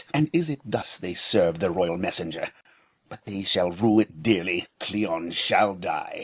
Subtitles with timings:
[0.15, 2.47] and is it thus they serve the royal messenger.
[3.07, 4.65] But they shall rue it dearly.
[4.79, 6.19] Cleon shall die.